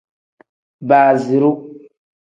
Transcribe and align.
Baaziru. 0.87 1.51